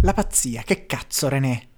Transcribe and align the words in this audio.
La 0.00 0.12
pazzia, 0.12 0.62
che 0.62 0.86
cazzo 0.86 1.28
René? 1.28 1.68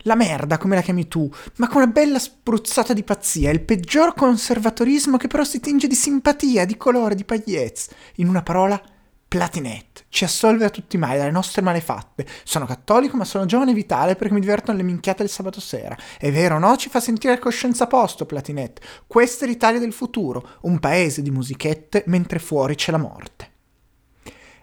La 0.00 0.14
merda, 0.14 0.58
come 0.58 0.74
la 0.76 0.82
chiami 0.82 1.08
tu, 1.08 1.30
ma 1.56 1.68
con 1.68 1.82
una 1.82 1.90
bella 1.90 2.18
spruzzata 2.18 2.92
di 2.92 3.02
pazzia, 3.02 3.50
il 3.50 3.60
peggior 3.60 4.14
conservatorismo 4.14 5.16
che 5.16 5.26
però 5.26 5.44
si 5.44 5.60
tinge 5.60 5.86
di 5.86 5.94
simpatia, 5.94 6.64
di 6.64 6.76
colore, 6.76 7.14
di 7.14 7.24
pagliezza. 7.24 7.92
In 8.16 8.28
una 8.28 8.42
parola, 8.42 8.80
Platinette 9.28 10.04
ci 10.08 10.22
assolve 10.22 10.64
a 10.64 10.70
tutti 10.70 10.94
i 10.94 10.98
mali 10.98 11.18
dalle 11.18 11.32
nostre 11.32 11.60
malefatte. 11.60 12.24
Sono 12.44 12.64
cattolico, 12.64 13.16
ma 13.16 13.24
sono 13.24 13.46
giovane 13.46 13.72
e 13.72 13.74
vitale 13.74 14.14
perché 14.14 14.32
mi 14.32 14.40
divertono 14.40 14.76
le 14.78 14.84
minchiate 14.84 15.22
del 15.22 15.30
sabato 15.30 15.60
sera. 15.60 15.96
È 16.18 16.30
vero 16.30 16.56
o 16.56 16.58
no? 16.58 16.76
Ci 16.76 16.88
fa 16.88 17.00
sentire 17.00 17.34
la 17.34 17.40
coscienza 17.40 17.84
a 17.84 17.88
posto, 17.88 18.26
Platinette. 18.26 18.80
Questa 19.06 19.44
è 19.44 19.48
l'Italia 19.48 19.80
del 19.80 19.92
futuro, 19.92 20.50
un 20.62 20.78
paese 20.78 21.22
di 21.22 21.30
musichette 21.30 22.04
mentre 22.06 22.38
fuori 22.38 22.76
c'è 22.76 22.92
la 22.92 22.98
morte. 22.98 23.50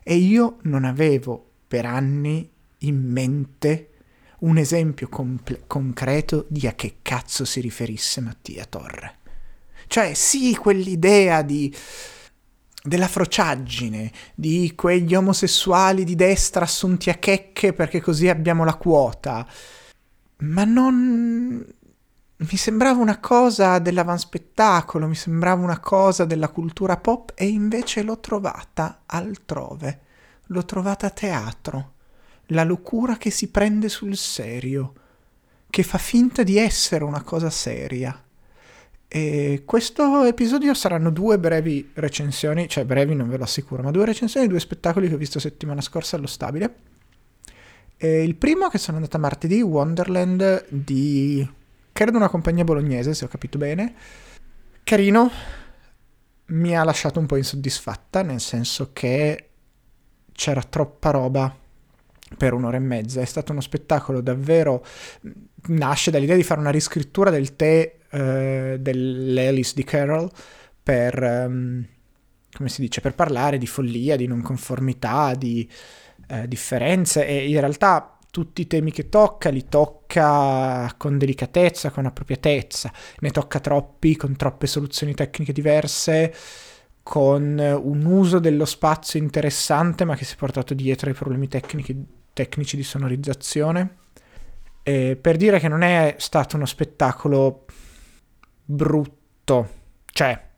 E 0.01 0.15
io 0.15 0.57
non 0.63 0.85
avevo 0.85 1.51
per 1.67 1.85
anni 1.85 2.52
in 2.83 3.03
mente 3.11 3.89
un 4.39 4.57
esempio 4.57 5.07
comple- 5.09 5.63
concreto 5.67 6.45
di 6.49 6.67
a 6.67 6.73
che 6.73 6.97
cazzo 7.01 7.45
si 7.45 7.61
riferisse 7.61 8.21
Mattia 8.21 8.65
Torre. 8.65 9.17
Cioè, 9.87 10.13
sì, 10.13 10.55
quell'idea 10.55 11.41
di 11.41 11.73
della 12.85 13.07
frociaggine, 13.07 14.11
di 14.35 14.73
quegli 14.75 15.15
omosessuali 15.15 16.03
di 16.03 16.15
destra 16.15 16.65
assunti 16.65 17.09
a 17.09 17.13
checche 17.13 17.71
perché 17.71 18.01
così 18.01 18.27
abbiamo 18.27 18.65
la 18.65 18.75
quota. 18.75 19.47
Ma 20.39 20.63
non... 20.65 21.65
Mi 22.35 22.57
sembrava 22.57 22.99
una 22.99 23.19
cosa 23.19 23.79
dell'avanspettacolo, 23.79 25.07
mi 25.07 25.15
sembrava 25.15 25.63
una 25.63 25.79
cosa 25.79 26.25
della 26.25 26.49
cultura 26.49 26.97
pop 26.97 27.31
e 27.35 27.47
invece 27.47 28.03
l'ho 28.03 28.19
trovata 28.19 29.03
altrove. 29.05 30.01
L'ho 30.47 30.65
trovata 30.65 31.07
a 31.07 31.11
teatro. 31.11 31.93
La 32.47 32.63
locura 32.63 33.17
che 33.17 33.29
si 33.29 33.49
prende 33.49 33.89
sul 33.89 34.17
serio, 34.17 34.93
che 35.69 35.83
fa 35.83 35.97
finta 35.97 36.43
di 36.43 36.57
essere 36.57 37.03
una 37.03 37.23
cosa 37.23 37.49
seria. 37.49 38.21
E 39.07 39.63
questo 39.65 40.23
episodio 40.23 40.73
saranno 40.73 41.09
due 41.09 41.39
brevi 41.39 41.91
recensioni, 41.93 42.67
cioè 42.67 42.85
brevi 42.85 43.15
non 43.15 43.29
ve 43.29 43.37
lo 43.37 43.43
assicuro, 43.43 43.81
ma 43.81 43.91
due 43.91 44.05
recensioni 44.05 44.45
di 44.45 44.51
due 44.51 44.61
spettacoli 44.61 45.07
che 45.07 45.15
ho 45.15 45.17
visto 45.17 45.39
settimana 45.39 45.81
scorsa 45.81 46.15
allo 46.15 46.27
stabile. 46.27 46.75
E 47.95 48.23
il 48.23 48.35
primo 48.35 48.67
che 48.67 48.77
sono 48.77 48.97
andata 48.97 49.17
martedì, 49.17 49.61
Wonderland 49.61 50.65
di 50.67 51.47
credo 51.91 52.17
una 52.17 52.29
compagnia 52.29 52.63
bolognese, 52.63 53.13
se 53.13 53.25
ho 53.25 53.27
capito 53.29 53.57
bene. 53.57 53.95
Carino, 54.83 55.31
mi 56.47 56.75
ha 56.75 56.83
lasciato 56.83 57.19
un 57.19 57.25
po' 57.25 57.37
insoddisfatta, 57.37 58.21
nel 58.21 58.41
senso 58.41 58.89
che 58.93 59.49
c'era 60.33 60.61
troppa 60.63 61.11
roba 61.11 61.55
per 62.37 62.53
un'ora 62.53 62.77
e 62.77 62.81
mezza. 62.81 63.21
È 63.21 63.25
stato 63.25 63.51
uno 63.51 63.61
spettacolo 63.61 64.21
davvero. 64.21 64.83
nasce 65.67 66.11
dall'idea 66.11 66.35
di 66.35 66.43
fare 66.43 66.59
una 66.59 66.71
riscrittura 66.71 67.29
del 67.29 67.55
tè 67.55 67.99
eh, 68.11 68.77
dell'Alice 68.79 69.73
di 69.75 69.83
Carroll 69.83 70.29
per, 70.83 71.21
um, 71.21 71.85
come 72.51 72.69
si 72.69 72.81
dice, 72.81 73.01
per 73.01 73.15
parlare 73.15 73.57
di 73.57 73.65
follia, 73.67 74.15
di 74.15 74.27
non 74.27 74.41
conformità, 74.41 75.33
di 75.35 75.67
eh, 76.27 76.47
differenze 76.47 77.25
e 77.25 77.47
in 77.47 77.59
realtà 77.59 78.17
tutti 78.29 78.61
i 78.61 78.67
temi 78.67 78.91
che 78.91 79.09
tocca 79.09 79.49
li 79.49 79.67
tocca 79.69 80.91
con 80.97 81.17
delicatezza, 81.17 81.91
con 81.91 82.05
appropriatezza, 82.07 82.91
ne 83.19 83.29
tocca 83.29 83.59
troppi, 83.59 84.15
con 84.15 84.35
troppe 84.35 84.65
soluzioni 84.65 85.13
tecniche 85.13 85.53
diverse, 85.53 86.33
con 87.03 87.59
un 87.59 88.05
uso 88.05 88.39
dello 88.39 88.65
spazio 88.65 89.19
interessante 89.19 90.03
ma 90.05 90.15
che 90.15 90.25
si 90.25 90.33
è 90.33 90.37
portato 90.37 90.73
dietro 90.73 91.09
ai 91.09 91.15
problemi 91.15 91.47
tecnici, 91.47 91.95
tecnici 92.33 92.75
di 92.75 92.83
sonorizzazione. 92.83 93.97
E 94.83 95.17
per 95.19 95.37
dire 95.37 95.59
che 95.59 95.67
non 95.69 95.81
è 95.81 96.15
stato 96.17 96.55
uno 96.55 96.65
spettacolo 96.65 97.65
brutto. 98.65 99.81
Cioè, 100.05 100.49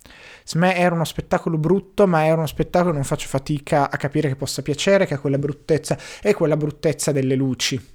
me 0.55 0.75
era 0.75 0.95
uno 0.95 1.05
spettacolo 1.05 1.57
brutto, 1.57 2.07
ma 2.07 2.25
era 2.25 2.35
uno 2.35 2.47
spettacolo 2.47 2.91
che 2.91 2.97
non 2.97 3.05
faccio 3.05 3.27
fatica 3.27 3.89
a 3.89 3.97
capire 3.97 4.29
che 4.29 4.35
possa 4.35 4.61
piacere, 4.61 5.05
che 5.05 5.13
ha 5.13 5.19
quella 5.19 5.37
bruttezza, 5.37 5.97
è 6.21 6.33
quella 6.33 6.57
bruttezza 6.57 7.11
delle 7.11 7.35
luci, 7.35 7.94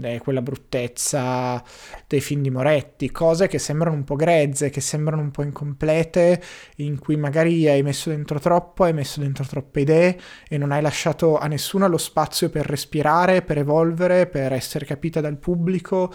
è 0.00 0.18
quella 0.18 0.42
bruttezza 0.42 1.62
dei 2.06 2.20
film 2.20 2.42
di 2.42 2.50
Moretti, 2.50 3.10
cose 3.10 3.46
che 3.46 3.58
sembrano 3.58 3.96
un 3.96 4.04
po' 4.04 4.16
grezze, 4.16 4.70
che 4.70 4.80
sembrano 4.80 5.22
un 5.22 5.30
po' 5.30 5.42
incomplete, 5.42 6.42
in 6.76 6.98
cui 6.98 7.16
magari 7.16 7.68
hai 7.68 7.82
messo 7.82 8.10
dentro 8.10 8.38
troppo, 8.38 8.84
hai 8.84 8.92
messo 8.92 9.20
dentro 9.20 9.44
troppe 9.44 9.80
idee 9.80 10.18
e 10.48 10.58
non 10.58 10.72
hai 10.72 10.82
lasciato 10.82 11.38
a 11.38 11.46
nessuno 11.46 11.88
lo 11.88 11.98
spazio 11.98 12.50
per 12.50 12.66
respirare, 12.66 13.42
per 13.42 13.58
evolvere, 13.58 14.26
per 14.26 14.52
essere 14.52 14.84
capita 14.84 15.20
dal 15.20 15.38
pubblico, 15.38 16.12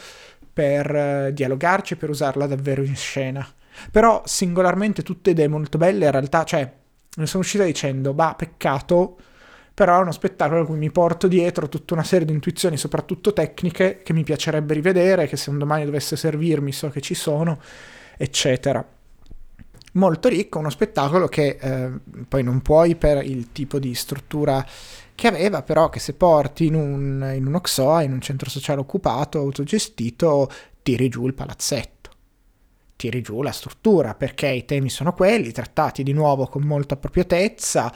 per 0.53 0.95
eh, 0.95 1.31
dialogarci, 1.33 1.95
per 1.95 2.09
usarla 2.09 2.45
davvero 2.47 2.83
in 2.83 2.95
scena. 2.95 3.47
Però 3.89 4.21
singolarmente 4.25 5.01
tutte 5.01 5.31
idee 5.31 5.47
molto 5.47 5.77
belle, 5.77 6.05
in 6.05 6.11
realtà, 6.11 6.43
cioè, 6.43 6.71
ne 7.15 7.25
sono 7.25 7.41
uscita 7.43 7.63
dicendo, 7.63 8.13
bah, 8.13 8.35
peccato, 8.37 9.17
però 9.73 9.99
è 9.99 10.01
uno 10.01 10.11
spettacolo 10.11 10.61
a 10.61 10.65
cui 10.65 10.77
mi 10.77 10.91
porto 10.91 11.27
dietro 11.27 11.69
tutta 11.69 11.93
una 11.93 12.03
serie 12.03 12.25
di 12.25 12.33
intuizioni, 12.33 12.77
soprattutto 12.77 13.33
tecniche, 13.33 14.01
che 14.03 14.13
mi 14.13 14.23
piacerebbe 14.23 14.73
rivedere, 14.73 15.27
che 15.27 15.37
se 15.37 15.49
un 15.49 15.57
domani 15.57 15.85
dovesse 15.85 16.15
servirmi 16.15 16.71
so 16.71 16.89
che 16.89 17.01
ci 17.01 17.13
sono, 17.13 17.59
eccetera. 18.17 18.85
Molto 19.93 20.29
ricco, 20.29 20.59
uno 20.59 20.69
spettacolo 20.69 21.27
che 21.27 21.57
eh, 21.59 21.89
poi 22.27 22.43
non 22.43 22.61
puoi 22.61 22.95
per 22.95 23.25
il 23.25 23.51
tipo 23.51 23.77
di 23.79 23.93
struttura 23.93 24.65
che 25.21 25.27
aveva 25.27 25.61
però 25.61 25.89
che 25.89 25.99
se 25.99 26.13
porti 26.13 26.65
in, 26.65 26.73
un, 26.73 27.31
in 27.35 27.45
uno 27.45 27.61
XOA, 27.61 28.03
in 28.03 28.13
un 28.13 28.21
centro 28.21 28.49
sociale 28.49 28.79
occupato, 28.79 29.37
autogestito, 29.37 30.49
tiri 30.81 31.09
giù 31.09 31.27
il 31.27 31.33
palazzetto, 31.33 32.09
tiri 32.95 33.21
giù 33.21 33.41
la 33.41 33.51
struttura, 33.51 34.15
perché 34.15 34.47
i 34.47 34.65
temi 34.65 34.89
sono 34.89 35.13
quelli, 35.13 35.51
trattati 35.51 36.01
di 36.01 36.13
nuovo 36.13 36.47
con 36.47 36.63
molta 36.63 36.95
appropriatezza, 36.95 37.93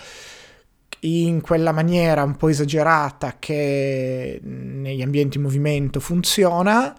in 1.05 1.41
quella 1.41 1.71
maniera 1.71 2.23
un 2.23 2.35
po' 2.35 2.49
esagerata 2.49 3.35
che 3.37 4.39
negli 4.41 5.01
ambienti 5.01 5.37
in 5.37 5.43
movimento 5.43 5.99
funziona 5.99 6.95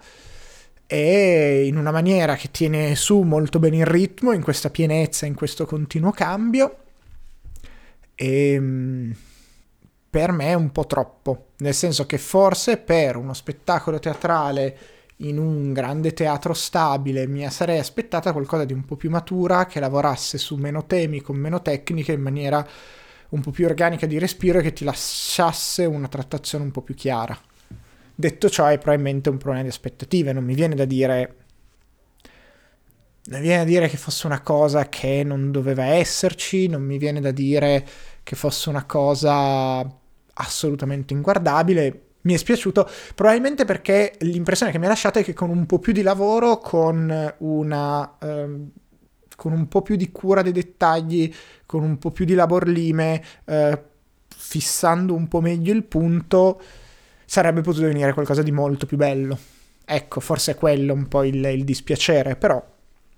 e 0.87 1.67
in 1.67 1.77
una 1.77 1.91
maniera 1.91 2.37
che 2.37 2.51
tiene 2.53 2.95
su 2.95 3.23
molto 3.23 3.59
bene 3.59 3.79
il 3.79 3.87
ritmo, 3.87 4.33
in 4.33 4.43
questa 4.43 4.71
pienezza, 4.71 5.27
in 5.27 5.35
questo 5.35 5.67
continuo 5.67 6.13
cambio. 6.13 6.77
E 8.15 8.53
ehm, 8.53 9.17
per 10.09 10.33
me 10.33 10.47
è 10.47 10.55
un 10.55 10.71
po' 10.71 10.87
troppo, 10.87 11.49
nel 11.59 11.75
senso 11.75 12.07
che 12.07 12.19
forse 12.19 12.79
per 12.79 13.17
uno 13.17 13.35
spettacolo 13.35 13.99
teatrale 13.99 14.79
in 15.21 15.39
un 15.39 15.73
grande 15.73 16.13
teatro 16.13 16.53
stabile 16.53 17.27
mi 17.27 17.49
sarei 17.51 17.79
aspettata 17.79 18.33
qualcosa 18.33 18.65
di 18.65 18.73
un 18.73 18.85
po' 18.85 18.97
più 18.97 19.11
matura, 19.11 19.67
che 19.67 19.81
lavorasse 19.81 20.39
su 20.39 20.57
meno 20.57 20.87
temi, 20.87 21.21
con 21.21 21.37
meno 21.37 21.61
tecniche, 21.61 22.13
in 22.13 22.21
maniera 22.21 22.67
un 23.31 23.41
po' 23.41 23.51
più 23.51 23.67
organica 23.67 24.07
di 24.07 24.19
respiro 24.19 24.59
e 24.59 24.63
che 24.63 24.73
ti 24.73 24.85
lasciasse 24.85 25.85
una 25.85 26.09
trattazione 26.09 26.65
un 26.65 26.71
po' 26.71 26.83
più 26.83 26.95
chiara. 26.95 27.39
Detto 28.15 28.49
ciò 28.49 28.67
è 28.67 28.79
probabilmente 28.79 29.29
un 29.29 29.37
problema 29.37 29.63
di 29.63 29.69
aspettative, 29.69 30.33
non 30.33 30.45
mi 30.45 30.55
viene 30.55 30.75
da 30.75 30.85
dire... 30.85 31.37
Non 33.29 33.41
mi 33.41 33.47
viene 33.47 33.65
da 33.65 33.69
dire 33.69 33.89
che 33.89 33.97
fosse 33.97 34.27
una 34.27 34.41
cosa 34.41 34.89
che 34.89 35.25
non 35.25 35.51
doveva 35.51 35.85
esserci, 35.85 36.69
non 36.69 36.83
mi 36.83 36.97
viene 36.97 37.21
da 37.21 37.33
dire 37.33 37.85
che 38.23 38.37
fosse 38.37 38.69
una 38.69 38.85
cosa 38.85 39.85
assolutamente 40.35 41.13
inguardabile. 41.13 42.03
Mi 42.23 42.35
è 42.35 42.37
spiaciuto 42.37 42.89
probabilmente 43.15 43.65
perché 43.65 44.15
l'impressione 44.21 44.71
che 44.71 44.79
mi 44.79 44.87
ha 44.87 44.91
lasciato 44.91 45.19
è 45.19 45.25
che 45.25 45.35
con 45.35 45.51
un 45.51 45.67
po' 45.67 45.81
più 45.81 45.93
di 45.93 46.03
lavoro, 46.03 46.59
con 46.59 47.35
una... 47.39 48.17
Ehm, 48.21 48.71
con 49.37 49.53
un 49.53 49.69
po' 49.69 49.83
più 49.83 49.97
di 49.97 50.11
cura 50.11 50.43
dei 50.43 50.53
dettagli, 50.53 51.33
con 51.65 51.83
un 51.83 51.99
po' 51.99 52.11
più 52.11 52.25
di 52.25 52.35
laborlime, 52.35 53.23
eh, 53.45 53.83
fissando 54.29 55.15
un 55.15 55.29
po' 55.29 55.41
meglio 55.41 55.73
il 55.73 55.85
punto, 55.85 56.61
sarebbe 57.25 57.61
potuto 57.61 57.87
venire 57.87 58.13
qualcosa 58.13 58.43
di 58.43 58.51
molto 58.51 58.87
più 58.87 58.97
bello. 58.97 59.39
Ecco, 59.85 60.21
forse 60.21 60.53
è 60.53 60.55
quello 60.57 60.93
un 60.95 61.07
po' 61.07 61.23
il, 61.23 61.45
il 61.45 61.65
dispiacere, 61.65 62.35
però 62.35 62.65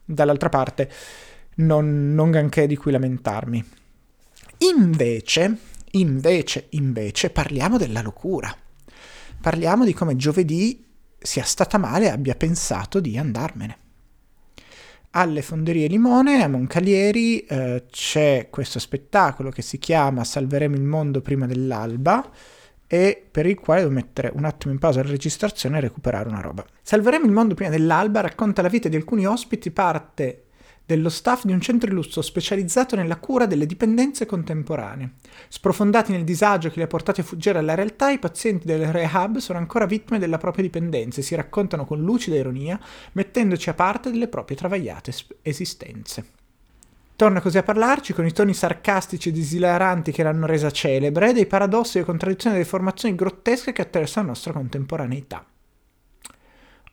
dall'altra 0.04 0.50
parte 0.50 0.90
non, 1.56 2.12
non 2.14 2.30
granché 2.30 2.66
di 2.66 2.76
cui 2.76 2.92
lamentarmi. 2.92 3.64
Invece, 4.58 5.56
Invece, 5.92 6.66
invece, 6.70 7.30
parliamo 7.30 7.78
della 7.78 8.02
locura. 8.02 8.54
Parliamo 9.40 9.84
di 9.84 9.94
come 9.94 10.16
giovedì 10.16 10.84
sia 11.18 11.44
stata 11.44 11.78
male 11.78 12.06
e 12.06 12.10
abbia 12.10 12.34
pensato 12.34 13.00
di 13.00 13.16
andarmene. 13.16 13.78
Alle 15.10 15.42
Fonderie 15.42 15.86
Limone, 15.86 16.42
a 16.42 16.48
Moncalieri, 16.48 17.40
eh, 17.40 17.84
c'è 17.90 18.48
questo 18.50 18.78
spettacolo 18.78 19.50
che 19.50 19.62
si 19.62 19.78
chiama 19.78 20.22
Salveremo 20.22 20.76
il 20.76 20.82
mondo 20.82 21.22
prima 21.22 21.46
dell'alba 21.46 22.30
e 22.86 23.26
per 23.30 23.46
il 23.46 23.58
quale 23.58 23.82
devo 23.82 23.92
mettere 23.92 24.30
un 24.34 24.44
attimo 24.44 24.72
in 24.72 24.78
pausa 24.78 25.02
la 25.02 25.10
registrazione 25.10 25.78
e 25.78 25.80
recuperare 25.80 26.28
una 26.28 26.40
roba. 26.40 26.64
Salveremo 26.82 27.24
il 27.24 27.32
mondo 27.32 27.54
prima 27.54 27.70
dell'alba 27.70 28.20
racconta 28.20 28.62
la 28.62 28.68
vita 28.68 28.88
di 28.88 28.96
alcuni 28.96 29.26
ospiti, 29.26 29.70
parte 29.70 30.47
dello 30.88 31.10
staff 31.10 31.44
di 31.44 31.52
un 31.52 31.60
centro 31.60 31.86
di 31.86 31.94
lusso 31.94 32.22
specializzato 32.22 32.96
nella 32.96 33.18
cura 33.18 33.44
delle 33.44 33.66
dipendenze 33.66 34.24
contemporanee. 34.24 35.16
Sprofondati 35.48 36.12
nel 36.12 36.24
disagio 36.24 36.70
che 36.70 36.76
li 36.76 36.82
ha 36.82 36.86
portati 36.86 37.20
a 37.20 37.24
fuggire 37.24 37.56
dalla 37.56 37.74
realtà, 37.74 38.08
i 38.08 38.18
pazienti 38.18 38.64
del 38.64 38.90
rehab 38.90 39.36
sono 39.36 39.58
ancora 39.58 39.84
vittime 39.84 40.18
della 40.18 40.38
propria 40.38 40.64
dipendenza 40.64 41.20
e 41.20 41.24
si 41.24 41.34
raccontano 41.34 41.84
con 41.84 42.00
lucida 42.00 42.36
ironia, 42.36 42.80
mettendoci 43.12 43.68
a 43.68 43.74
parte 43.74 44.10
delle 44.10 44.28
proprie 44.28 44.56
travagliate 44.56 45.12
esistenze. 45.42 46.24
Torna 47.16 47.42
così 47.42 47.58
a 47.58 47.62
parlarci 47.62 48.14
con 48.14 48.24
i 48.24 48.32
toni 48.32 48.54
sarcastici 48.54 49.28
ed 49.28 49.36
esilaranti 49.36 50.10
che 50.10 50.22
l'hanno 50.22 50.46
resa 50.46 50.70
celebre, 50.70 51.34
dei 51.34 51.44
paradossi 51.44 51.98
e 51.98 52.04
contraddizioni 52.04 52.56
delle 52.56 52.66
formazioni 52.66 53.14
grottesche 53.14 53.72
che 53.72 53.82
attraversano 53.82 54.24
la 54.24 54.32
nostra 54.32 54.54
contemporaneità. 54.54 55.44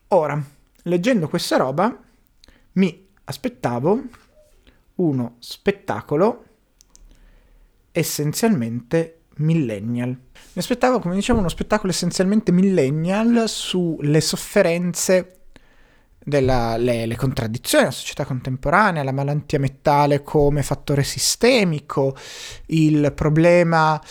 Ora, 0.10 0.44
leggendo 0.84 1.30
questa 1.30 1.56
roba, 1.56 1.98
mi 2.74 3.05
aspettavo 3.26 4.02
uno 4.96 5.36
spettacolo 5.40 6.44
essenzialmente 7.92 9.22
millennial. 9.38 10.10
Mi 10.10 10.62
aspettavo, 10.62 11.00
come 11.00 11.16
dicevo, 11.16 11.40
uno 11.40 11.50
spettacolo 11.50 11.92
essenzialmente 11.92 12.52
millennial 12.52 13.46
sulle 13.48 14.22
sofferenze 14.22 15.32
delle 16.26 17.06
le 17.06 17.16
contraddizioni 17.16 17.84
della 17.84 17.96
società 17.96 18.26
contemporanea, 18.26 19.04
la 19.04 19.12
malattia 19.12 19.60
mentale 19.60 20.24
come 20.24 20.64
fattore 20.64 21.04
sistemico, 21.04 22.16
il 22.68 23.12
problema 23.14 24.02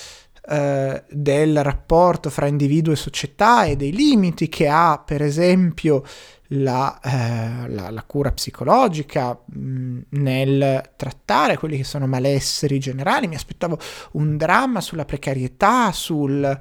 eh, 0.46 1.05
del 1.08 1.62
rapporto 1.62 2.29
fra 2.29 2.46
individuo 2.46 2.93
e 2.93 2.96
società 2.96 3.64
e 3.64 3.76
dei 3.76 3.93
limiti 3.93 4.50
che 4.50 4.69
ha, 4.69 5.02
per 5.02 5.23
esempio, 5.23 6.02
la, 6.49 7.00
eh, 7.00 7.69
la, 7.70 7.91
la 7.91 8.02
cura 8.02 8.31
psicologica 8.31 9.38
mh, 9.44 9.58
mm, 9.58 10.00
nel 10.11 10.91
trattare 10.96 11.56
quelli 11.56 11.79
che 11.79 11.85
sono 11.85 12.06
malesseri 12.06 12.79
generali. 12.79 13.26
Mi 13.26 13.37
aspettavo 13.37 13.79
un 14.12 14.37
dramma 14.37 14.82
sulla 14.82 15.06
precarietà, 15.06 15.93
sulla 15.93 16.58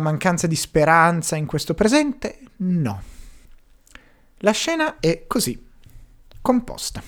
mancanza 0.00 0.46
di 0.46 0.56
speranza 0.56 1.34
in 1.34 1.46
questo 1.46 1.74
presente. 1.74 2.38
No. 2.58 3.02
La 4.38 4.52
scena 4.52 5.00
è 5.00 5.24
così, 5.26 5.60
composta. 6.40 7.02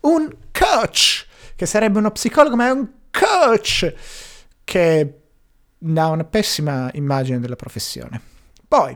Un 0.00 0.36
coach, 0.50 1.26
che 1.54 1.64
sarebbe 1.64 1.98
uno 1.98 2.10
psicologo, 2.10 2.56
ma 2.56 2.66
è 2.66 2.70
un 2.70 2.88
coach 3.10 4.26
che 4.68 5.20
dà 5.78 6.08
una 6.08 6.24
pessima 6.24 6.90
immagine 6.92 7.40
della 7.40 7.56
professione. 7.56 8.20
Poi, 8.68 8.94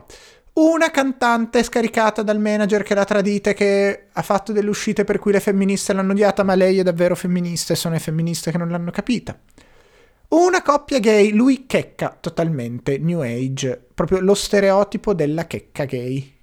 una 0.53 0.91
cantante 0.91 1.63
scaricata 1.63 2.21
dal 2.21 2.39
manager 2.39 2.83
che 2.83 2.93
l'ha 2.93 3.05
tradita 3.05 3.49
e 3.49 3.53
che 3.55 4.07
ha 4.11 4.21
fatto 4.21 4.51
delle 4.51 4.69
uscite 4.69 5.03
per 5.03 5.17
cui 5.17 5.31
le 5.31 5.39
femministe 5.39 5.93
l'hanno 5.93 6.11
odiata, 6.11 6.43
ma 6.43 6.53
lei 6.53 6.77
è 6.77 6.83
davvero 6.83 7.15
femminista 7.15 7.73
e 7.73 7.75
sono 7.75 7.95
le 7.95 7.99
femministe 7.99 8.51
che 8.51 8.59
non 8.59 8.69
l'hanno 8.69 8.91
capita. 8.91 9.35
Una 10.27 10.61
coppia 10.61 10.99
gay, 10.99 11.31
lui 11.31 11.65
checca 11.65 12.15
totalmente, 12.19 12.99
New 12.99 13.21
Age, 13.21 13.83
proprio 13.95 14.19
lo 14.19 14.35
stereotipo 14.35 15.15
della 15.15 15.47
checca 15.47 15.85
gay, 15.85 16.37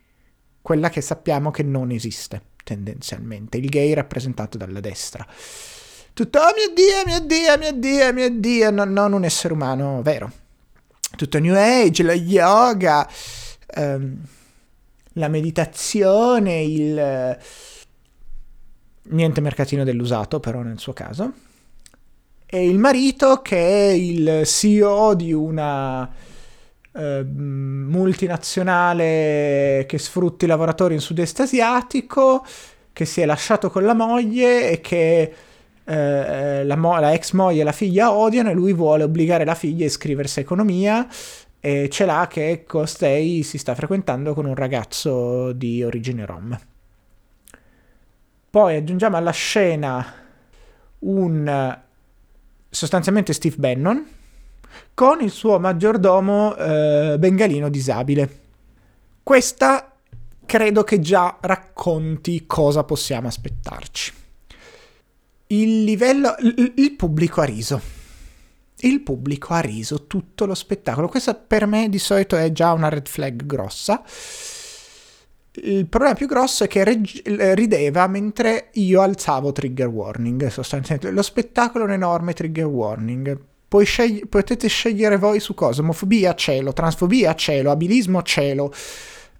quella 0.61 0.89
che 0.89 1.03
sappiamo 1.03 1.53
che 1.53 1.63
non 1.63 1.93
esiste 1.93 2.43
tendenzialmente, 2.65 3.59
il 3.59 3.69
gay 3.69 3.93
rappresentato 3.93 4.59
dalla 4.59 4.81
destra. 4.81 5.25
Tutto, 6.21 6.39
oh 6.39 6.53
mio 6.55 6.69
Dio, 6.75 7.03
mio 7.07 7.21
Dio, 7.21 7.57
mio 7.57 7.73
Dio, 7.73 8.13
mio 8.13 8.29
Dio, 8.29 8.71
no, 8.71 8.85
non 8.85 9.15
un 9.15 9.25
essere 9.25 9.55
umano 9.55 10.03
vero. 10.03 10.31
Tutto 11.17 11.39
New 11.39 11.57
Age, 11.57 12.03
lo 12.03 12.13
yoga, 12.13 13.09
ehm, 13.67 14.19
la 15.15 15.29
meditazione, 15.29 16.63
il... 16.63 17.39
niente 19.03 19.41
mercatino 19.41 19.83
dell'usato 19.83 20.41
però 20.41 20.61
nel 20.61 20.79
suo 20.79 20.93
caso. 20.93 21.33
E 22.45 22.69
il 22.69 22.77
marito 22.77 23.41
che 23.41 23.89
è 23.89 23.93
il 23.93 24.43
CEO 24.45 25.15
di 25.15 25.33
una 25.33 26.07
eh, 26.97 27.25
multinazionale 27.25 29.87
che 29.89 29.97
sfrutti 29.97 30.45
i 30.45 30.49
lavoratori 30.49 30.93
in 30.93 31.01
sud-est 31.01 31.41
asiatico, 31.41 32.45
che 32.93 33.07
si 33.07 33.23
è 33.23 33.25
lasciato 33.25 33.71
con 33.71 33.85
la 33.85 33.95
moglie 33.95 34.69
e 34.69 34.83
che 34.83 35.35
eh, 35.91 36.65
la, 36.65 36.77
mo- 36.77 37.01
la, 37.01 37.13
ex 37.13 37.33
moglie 37.33 37.63
e 37.63 37.65
la 37.65 37.73
figlia 37.73 38.13
odiano 38.13 38.51
e 38.51 38.55
lui 38.55 38.73
vuole 38.73 39.03
obbligare 39.03 39.45
la 39.45 39.57
figlia 39.57 39.83
a 39.83 39.89
iscriversi 39.89 40.39
a 40.39 40.43
economia 40.43 41.09
e 41.59 41.89
ce 41.91 42.05
l'ha 42.05 42.29
che 42.31 42.63
costei 42.65 43.43
si 43.43 43.59
sta 43.59 43.75
frequentando 43.75 44.33
con 44.33 44.47
un 44.47 44.55
ragazzo 44.55 45.51
di 45.53 45.83
origine 45.83 46.25
rom. 46.25 46.57
Poi 48.51 48.77
aggiungiamo 48.77 49.17
alla 49.17 49.33
scena 49.33 50.15
un 51.01 51.79
sostanzialmente 52.69 53.33
Steve 53.33 53.57
Bannon 53.59 54.07
con 54.95 55.21
il 55.23 55.31
suo 55.31 55.59
maggiordomo 55.59 56.55
eh, 56.55 57.17
bengalino 57.19 57.69
disabile. 57.69 58.39
Questa 59.25 59.93
credo 60.47 60.85
che 60.85 61.01
già 61.01 61.37
racconti 61.41 62.47
cosa 62.47 62.85
possiamo 62.85 63.27
aspettarci. 63.27 64.19
Il 65.53 65.85
livello, 65.85 66.35
il, 66.41 66.73
il 66.77 66.93
pubblico 66.93 67.41
ha 67.41 67.45
riso 67.45 67.99
il 68.83 69.01
pubblico 69.01 69.53
ha 69.53 69.61
riso 69.61 70.07
tutto 70.07 70.47
lo 70.47 70.55
spettacolo. 70.55 71.09
Questa 71.09 71.35
per 71.35 71.67
me 71.67 71.89
di 71.89 71.99
solito 71.99 72.37
è 72.37 72.53
già 72.53 72.73
una 72.73 72.89
red 72.89 73.09
flag 73.09 73.45
grossa. 73.45 74.03
Il 75.53 75.87
problema 75.87 76.15
più 76.15 76.27
grosso 76.27 76.65
è 76.65 76.69
che 76.69 76.85
reg- 76.85 77.55
rideva 77.55 78.07
mentre 78.07 78.69
io 78.75 79.01
alzavo 79.01 79.53
trigger 79.53 79.89
warning, 79.89 80.47
sostanzialmente. 80.47 81.11
Lo 81.11 81.23
spettacolo 81.23 81.85
è 81.85 81.87
un 81.89 81.93
enorme 81.93 82.33
trigger 82.33 82.67
warning. 82.67 83.39
Scegli- 83.83 84.27
potete 84.27 84.69
scegliere 84.69 85.17
voi 85.17 85.41
su 85.41 85.55
cosa. 85.55 85.83
Omofobia, 85.83 86.35
cielo. 86.35 86.73
Transfobia, 86.73 87.35
cielo. 87.35 87.71
Abilismo, 87.71 88.23
cielo. 88.23 88.73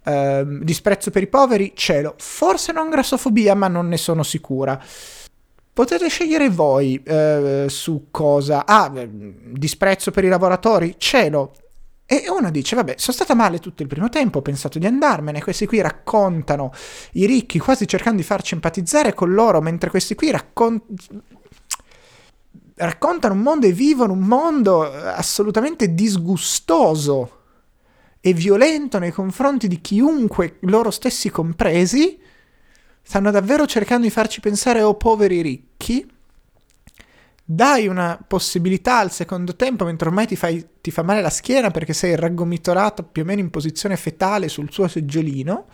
Uh, 0.03 0.59
disprezzo 0.63 1.11
per 1.11 1.23
i 1.23 1.27
poveri, 1.27 1.73
cielo. 1.75 2.15
Forse 2.19 2.73
non 2.73 2.91
grassofobia, 2.91 3.55
ma 3.55 3.69
non 3.69 3.89
ne 3.89 3.97
sono 3.97 4.23
sicura. 4.23 4.83
Potete 5.81 6.09
scegliere 6.09 6.51
voi 6.51 7.03
eh, 7.03 7.65
su 7.71 8.09
cosa. 8.11 8.67
Ah, 8.67 8.93
disprezzo 8.93 10.11
per 10.11 10.25
i 10.25 10.29
lavoratori? 10.29 10.97
Cielo. 10.99 11.55
E 12.05 12.25
uno 12.29 12.51
dice, 12.51 12.77
vabbè, 12.77 12.97
sono 12.99 13.17
stata 13.17 13.35
male 13.35 13.61
tutto 13.61 13.81
il 13.81 13.89
primo 13.89 14.11
tempo, 14.11 14.41
ho 14.41 14.43
pensato 14.43 14.79
di 14.79 14.85
andarmene, 14.85 15.41
questi 15.41 15.65
qui 15.65 15.81
raccontano 15.81 16.71
i 17.13 17.25
ricchi 17.25 17.59
quasi 17.59 17.89
cercando 17.89 18.21
di 18.21 18.27
farci 18.27 18.53
empatizzare 18.53 19.15
con 19.15 19.33
loro, 19.33 19.63
mentre 19.63 19.89
questi 19.89 20.15
qui 20.15 20.31
raccon- 20.31 20.83
raccontano 22.75 23.33
un 23.33 23.41
mondo 23.41 23.67
e 23.67 23.73
vivono 23.73 24.13
un 24.13 24.25
mondo 24.25 24.83
assolutamente 24.83 25.95
disgustoso 25.95 27.39
e 28.21 28.35
violento 28.35 28.99
nei 28.99 29.13
confronti 29.13 29.67
di 29.67 29.81
chiunque, 29.81 30.59
loro 30.61 30.91
stessi 30.91 31.31
compresi, 31.31 32.21
stanno 33.11 33.33
davvero 33.33 33.67
cercando 33.67 34.07
di 34.07 34.13
farci 34.13 34.39
pensare, 34.39 34.83
oh 34.83 34.95
poveri 34.95 35.41
ricchi, 35.41 36.09
dai 37.45 37.89
una 37.89 38.25
possibilità 38.25 38.99
al 38.99 39.11
secondo 39.11 39.57
tempo 39.57 39.85
mentre 39.85 40.07
ormai 40.07 40.29
ti, 40.29 40.37
fai, 40.37 40.65
ti 40.81 40.93
fa 40.93 41.03
male 41.03 41.21
la 41.21 41.29
schiena 41.29 41.73
perché 41.73 41.93
sei 41.93 42.15
raggomitolato 42.15 43.03
più 43.03 43.23
o 43.23 43.25
meno 43.25 43.41
in 43.41 43.51
posizione 43.51 43.97
fetale 43.97 44.47
sul 44.47 44.71
suo 44.71 44.87
seggiolino, 44.87 45.67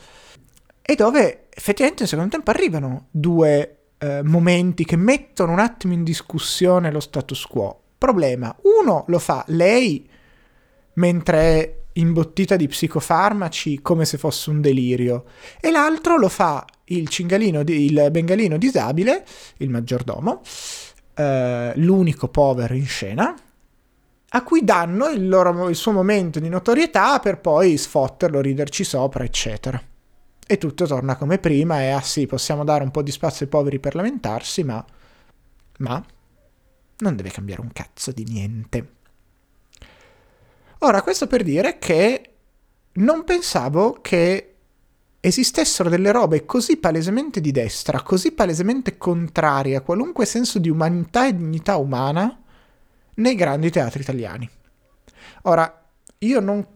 e 0.80 0.94
dove 0.94 1.48
effettivamente 1.50 2.00
nel 2.00 2.08
secondo 2.08 2.30
tempo 2.30 2.50
arrivano 2.52 3.08
due 3.10 3.80
eh, 3.98 4.22
momenti 4.22 4.86
che 4.86 4.96
mettono 4.96 5.52
un 5.52 5.58
attimo 5.58 5.92
in 5.92 6.04
discussione 6.04 6.90
lo 6.90 7.00
status 7.00 7.44
quo. 7.44 7.82
Problema, 7.98 8.56
uno 8.80 9.04
lo 9.08 9.18
fa 9.18 9.44
lei 9.48 10.08
mentre 10.94 11.38
è 11.38 11.76
imbottita 11.92 12.56
di 12.56 12.66
psicofarmaci 12.66 13.82
come 13.82 14.06
se 14.06 14.16
fosse 14.16 14.48
un 14.48 14.62
delirio 14.62 15.26
e 15.60 15.70
l'altro 15.70 16.16
lo 16.16 16.30
fa 16.30 16.64
il 16.86 17.08
cingalino, 17.08 17.60
il 17.66 18.08
bengalino 18.10 18.58
disabile, 18.58 19.24
il 19.58 19.70
maggiordomo, 19.70 20.42
eh, 21.14 21.72
l'unico 21.76 22.28
povero 22.28 22.74
in 22.74 22.86
scena, 22.86 23.34
a 24.28 24.42
cui 24.42 24.64
danno 24.64 25.08
il, 25.08 25.28
loro, 25.28 25.68
il 25.68 25.76
suo 25.76 25.92
momento 25.92 26.38
di 26.38 26.48
notorietà 26.48 27.18
per 27.20 27.40
poi 27.40 27.76
sfotterlo, 27.76 28.40
riderci 28.40 28.84
sopra, 28.84 29.24
eccetera. 29.24 29.80
E 30.48 30.58
tutto 30.58 30.86
torna 30.86 31.16
come 31.16 31.38
prima 31.38 31.80
e 31.80 31.90
ah 31.90 32.00
sì, 32.00 32.26
possiamo 32.26 32.62
dare 32.62 32.84
un 32.84 32.90
po' 32.90 33.02
di 33.02 33.10
spazio 33.10 33.46
ai 33.46 33.50
poveri 33.50 33.80
per 33.80 33.94
lamentarsi, 33.94 34.62
ma... 34.62 34.84
ma... 35.78 36.04
non 36.98 37.16
deve 37.16 37.30
cambiare 37.30 37.62
un 37.62 37.72
cazzo 37.72 38.12
di 38.12 38.24
niente. 38.24 38.90
Ora, 40.80 41.02
questo 41.02 41.26
per 41.26 41.42
dire 41.42 41.78
che 41.78 42.30
non 42.92 43.24
pensavo 43.24 43.98
che 44.02 44.55
esistessero 45.26 45.88
delle 45.88 46.12
robe 46.12 46.44
così 46.44 46.76
palesemente 46.76 47.40
di 47.40 47.50
destra, 47.50 48.02
così 48.02 48.30
palesemente 48.32 48.96
contrarie 48.96 49.76
a 49.76 49.80
qualunque 49.80 50.24
senso 50.24 50.58
di 50.58 50.70
umanità 50.70 51.26
e 51.26 51.36
dignità 51.36 51.76
umana 51.76 52.38
nei 53.14 53.34
grandi 53.34 53.70
teatri 53.70 54.02
italiani. 54.02 54.48
Ora, 55.42 55.84
io 56.18 56.40
non... 56.40 56.66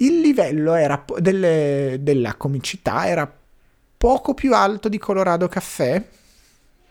Il 0.00 0.20
livello 0.20 0.74
era, 0.74 1.04
delle, 1.18 1.98
della 2.00 2.34
comicità 2.34 3.06
era 3.08 3.32
poco 3.96 4.34
più 4.34 4.54
alto 4.54 4.88
di 4.88 4.98
Colorado 4.98 5.48
Caffè, 5.48 6.08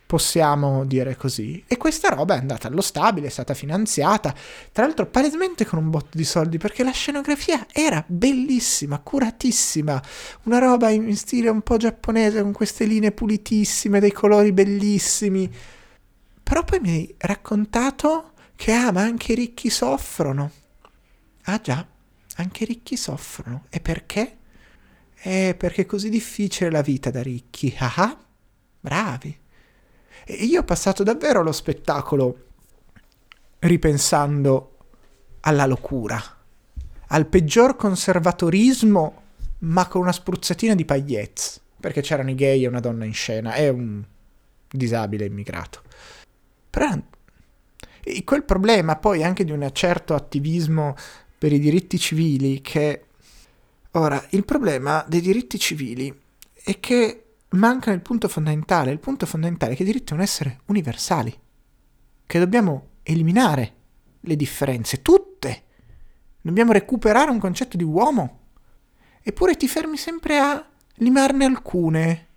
possiamo 0.08 0.86
dire 0.86 1.16
così. 1.18 1.64
E 1.68 1.78
questa 1.78 2.08
roba 2.08 2.36
è 2.36 2.40
andata 2.40 2.70
allo 2.70 2.82
stabile, 2.82 3.28
è 3.28 3.30
stata 3.30 3.54
finanziata, 3.54 4.34
tra 4.72 4.86
l'altro 4.86 5.06
palesemente 5.06 5.66
con 5.66 5.78
un 5.80 5.90
botto 5.90 6.18
di 6.18 6.24
soldi, 6.24 6.58
perché 6.58 6.84
la 6.84 6.92
scenografia 6.92 7.68
era 7.72 8.04
bellissima, 8.08 9.00
curatissima, 9.00 10.02
una 10.44 10.60
roba 10.60 10.90
in 10.90 11.16
stile 11.16 11.50
un 11.50 11.62
po' 11.62 11.78
giapponese, 11.78 12.42
con 12.42 12.54
queste 12.54 12.86
linee 12.86 13.12
pulitissime, 13.12 14.00
dei 14.00 14.14
colori 14.14 14.54
bellissimi. 14.54 15.54
Però 16.42 16.64
poi 16.64 16.80
mi 16.80 16.90
hai 16.90 17.16
raccontato 17.18 18.32
che, 18.56 18.72
ah, 18.72 18.92
ma 18.94 19.02
anche 19.02 19.34
i 19.34 19.36
ricchi 19.36 19.70
soffrono. 19.70 20.52
Ah 21.44 21.60
già, 21.62 21.86
anche 22.38 22.64
i 22.64 22.66
ricchi 22.66 22.96
soffrono. 22.96 23.66
E 23.70 23.82
perché? 23.82 24.38
Eh, 25.20 25.56
perché 25.58 25.82
è 25.82 25.86
così 25.86 26.10
difficile 26.10 26.72
la 26.72 26.82
vita 26.82 27.12
da 27.12 27.22
ricchi. 27.22 27.76
Ah, 27.78 27.94
ah 27.98 28.18
bravi. 28.80 29.38
E 30.29 30.43
io 30.43 30.60
ho 30.60 30.63
passato 30.65 31.03
davvero 31.03 31.41
lo 31.41 31.53
spettacolo 31.53 32.46
ripensando 33.60 34.77
alla 35.39 35.65
locura, 35.65 36.22
al 37.07 37.27
peggior 37.27 37.77
conservatorismo, 37.77 39.22
ma 39.60 39.88
con 39.88 40.01
una 40.01 40.12
spruzzatina 40.12 40.75
di 40.75 40.84
pagliezze, 40.84 41.62
perché 41.79 42.01
c'erano 42.01 42.31
i 42.31 42.36
gay 42.36 42.62
e 42.62 42.67
una 42.67 42.81
donna 42.81 43.05
in 43.05 43.13
scena 43.13 43.53
e 43.53 43.69
un 43.69 44.03
disabile 44.69 45.24
immigrato. 45.24 45.81
Però 46.69 46.89
e 48.03 48.24
quel 48.25 48.43
problema 48.43 48.98
poi 48.98 49.24
anche 49.24 49.46
di 49.46 49.51
un 49.51 49.69
certo 49.72 50.13
attivismo 50.13 50.96
per 51.38 51.53
i 51.53 51.60
diritti 51.60 51.98
civili 51.98 52.60
che... 52.60 53.03
Ora, 53.91 54.22
il 54.31 54.43
problema 54.43 55.05
dei 55.07 55.22
diritti 55.22 55.57
civili 55.57 56.13
è 56.53 56.79
che 56.81 57.26
manca 57.50 57.92
il 57.92 58.01
punto 58.01 58.27
fondamentale. 58.27 58.92
Il 58.92 59.00
punto 59.00 59.25
fondamentale 59.25 59.74
è 59.74 59.75
che 59.75 59.84
i 59.84 59.86
diritti 59.86 60.06
devono 60.06 60.24
essere 60.24 60.60
universali, 60.66 61.38
che 62.25 62.39
dobbiamo 62.39 62.89
eliminare 63.04 63.74
le 64.22 64.36
differenze, 64.36 65.01
tutte. 65.01 65.63
Dobbiamo 66.42 66.72
recuperare 66.72 67.32
un 67.32 67.39
concetto 67.39 67.77
di 67.77 67.84
uomo. 67.84 68.39
Eppure 69.22 69.56
ti 69.56 69.68
fermi 69.68 69.98
sempre 69.98 70.38
a 70.38 70.66
limarne 70.96 71.46
alcune, 71.46 72.27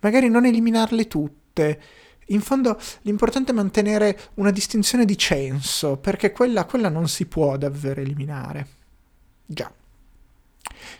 magari 0.00 0.28
non 0.28 0.46
eliminarle 0.46 1.06
tutte. 1.06 1.82
In 2.28 2.40
fondo 2.40 2.78
l'importante 3.02 3.52
è 3.52 3.54
mantenere 3.54 4.18
una 4.34 4.50
distinzione 4.50 5.04
di 5.04 5.18
censo, 5.18 5.96
perché 5.96 6.32
quella, 6.32 6.64
quella 6.64 6.88
non 6.88 7.08
si 7.08 7.26
può 7.26 7.56
davvero 7.56 8.00
eliminare. 8.00 8.66
Già. 9.44 9.70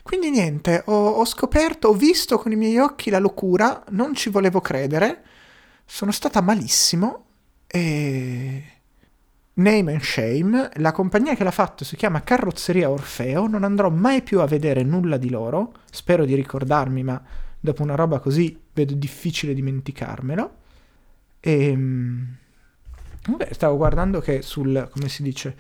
Quindi 0.03 0.31
niente, 0.31 0.83
ho, 0.87 0.93
ho, 0.93 1.25
scoperto, 1.25 1.89
ho 1.89 1.95
visto 1.95 2.39
con 2.39 2.53
i 2.53 2.57
miei 2.57 2.79
occhi 2.79 3.11
la 3.11 3.19
locura, 3.19 3.85
non 3.91 4.15
ci 4.15 4.31
volevo 4.31 4.61
credere, 4.61 5.23
sono 5.85 6.13
stata 6.13 6.41
malissimo 6.41 7.25
e... 7.67 8.65
Name 9.53 9.93
and 9.93 10.01
Shame, 10.01 10.71
la 10.77 10.93
compagnia 10.93 11.35
che 11.35 11.45
l'ha 11.45 11.51
fatto 11.51 11.85
si 11.85 11.97
chiama 11.97 12.23
Carrozzeria 12.23 12.89
Orfeo, 12.89 13.47
non 13.47 13.63
andrò 13.65 13.91
mai 13.91 14.23
più 14.23 14.41
a 14.41 14.47
vedere 14.47 14.83
nulla 14.83 15.19
di 15.19 15.29
loro, 15.29 15.75
spero 15.91 16.25
di 16.25 16.35
ricordarmi, 16.35 17.03
ma 17.03 17.23
dopo 17.59 17.83
una 17.83 17.95
roba 17.95 18.21
così 18.21 18.59
vedo 18.73 18.95
difficile 18.95 19.53
dimenticarmelo. 19.53 20.55
E... 21.41 21.65
Ehm, 21.65 22.37
vabbè, 23.29 23.49
stavo 23.53 23.77
guardando 23.77 24.21
che 24.21 24.41
sul, 24.41 24.89
come 24.91 25.09
si 25.09 25.23
dice, 25.23 25.57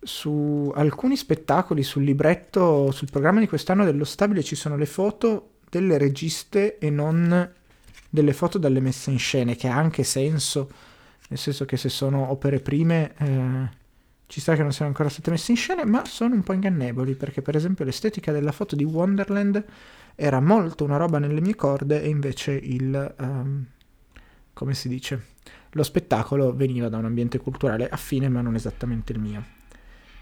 su 0.00 0.70
alcuni 0.74 1.16
spettacoli, 1.16 1.82
sul 1.82 2.04
libretto, 2.04 2.90
sul 2.90 3.10
programma 3.10 3.40
di 3.40 3.48
quest'anno 3.48 3.84
dello 3.84 4.04
stabile 4.04 4.42
ci 4.42 4.54
sono 4.54 4.76
le 4.76 4.86
foto 4.86 5.54
delle 5.68 5.98
registe 5.98 6.78
e 6.78 6.90
non 6.90 7.52
delle 8.08 8.32
foto 8.32 8.58
dalle 8.58 8.80
messe 8.80 9.10
in 9.10 9.18
scena, 9.18 9.54
che 9.54 9.68
ha 9.68 9.76
anche 9.76 10.02
senso, 10.02 10.70
nel 11.28 11.38
senso 11.38 11.64
che 11.64 11.76
se 11.76 11.88
sono 11.88 12.30
opere 12.30 12.60
prime 12.60 13.14
eh, 13.18 13.76
ci 14.26 14.40
sta 14.40 14.54
che 14.54 14.62
non 14.62 14.72
siano 14.72 14.90
ancora 14.90 15.08
state 15.08 15.30
messe 15.30 15.50
in 15.50 15.56
scena, 15.56 15.84
ma 15.84 16.04
sono 16.04 16.34
un 16.34 16.42
po' 16.42 16.52
ingannevoli, 16.52 17.14
perché 17.14 17.42
per 17.42 17.56
esempio 17.56 17.84
l'estetica 17.84 18.32
della 18.32 18.52
foto 18.52 18.76
di 18.76 18.84
Wonderland 18.84 19.62
era 20.14 20.40
molto 20.40 20.84
una 20.84 20.96
roba 20.96 21.18
nelle 21.18 21.40
mie 21.40 21.54
corde 21.54 22.02
e 22.02 22.08
invece 22.08 22.52
il... 22.52 23.14
Um, 23.18 23.66
come 24.52 24.74
si 24.74 24.88
dice? 24.88 25.26
Lo 25.72 25.82
spettacolo 25.82 26.52
veniva 26.54 26.88
da 26.88 26.96
un 26.96 27.04
ambiente 27.04 27.38
culturale 27.38 27.88
affine, 27.88 28.28
ma 28.28 28.40
non 28.40 28.56
esattamente 28.56 29.12
il 29.12 29.20
mio. 29.20 29.56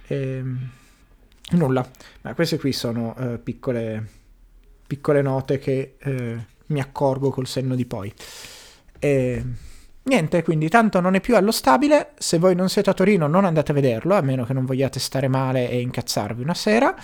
E, 0.07 0.17
ehm, 0.17 0.69
nulla, 1.53 1.89
ma 2.23 2.35
queste 2.35 2.59
qui 2.59 2.73
sono 2.73 3.15
uh, 3.17 3.43
piccole, 3.43 4.07
piccole, 4.87 5.23
note 5.23 5.59
che 5.59 5.97
uh, 6.05 6.37
mi 6.67 6.81
accorgo 6.81 7.31
col 7.31 7.47
senno 7.47 7.75
di 7.75 7.87
poi. 7.87 8.13
E, 8.99 9.45
niente, 10.03 10.43
quindi 10.43 10.69
tanto 10.69 11.01
non 11.01 11.15
è 11.15 11.21
più 11.21 11.37
allo 11.37 11.53
stabile, 11.53 12.13
se 12.19 12.39
voi 12.39 12.55
non 12.55 12.69
siete 12.69 12.91
a 12.91 12.95
Torino 12.95 13.27
non 13.27 13.45
andate 13.45 13.73
a 13.73 13.75
vederlo, 13.75 14.15
a 14.15 14.21
meno 14.21 14.45
che 14.45 14.53
non 14.53 14.65
vogliate 14.65 14.99
stare 14.99 15.29
male 15.29 15.71
e 15.71 15.81
incazzarvi 15.81 16.43
una 16.43 16.55
sera 16.55 16.95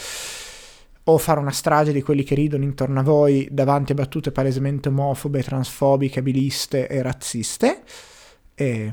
o 1.05 1.19
fare 1.19 1.41
una 1.41 1.51
strage 1.51 1.93
di 1.93 2.01
quelli 2.01 2.23
che 2.23 2.37
ridono 2.37 2.63
intorno 2.63 3.01
a 3.01 3.03
voi 3.03 3.49
davanti 3.51 3.91
a 3.91 3.97
battute 3.97 4.31
palesemente 4.31 4.89
omofobe, 4.89 5.43
transfobiche, 5.43 6.21
abiliste 6.21 6.87
e 6.87 7.03
razziste. 7.03 7.83
E 8.55 8.93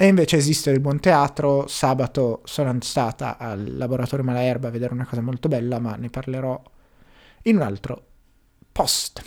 e 0.00 0.06
invece 0.06 0.36
esiste 0.36 0.70
il 0.70 0.78
buon 0.78 1.00
teatro. 1.00 1.66
Sabato 1.66 2.42
sono 2.44 2.74
stata 2.80 3.36
al 3.36 3.76
laboratorio 3.76 4.24
Malaerba 4.24 4.68
a 4.68 4.70
vedere 4.70 4.94
una 4.94 5.04
cosa 5.04 5.20
molto 5.20 5.48
bella, 5.48 5.80
ma 5.80 5.96
ne 5.96 6.08
parlerò 6.08 6.62
in 7.42 7.56
un 7.56 7.62
altro 7.62 8.04
post. 8.70 9.22